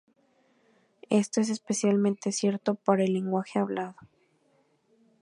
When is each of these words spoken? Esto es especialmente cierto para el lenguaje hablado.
Esto 1.11 1.41
es 1.41 1.51
especialmente 1.51 2.31
cierto 2.31 2.73
para 2.73 3.03
el 3.03 3.13
lenguaje 3.13 3.59
hablado. 3.59 3.97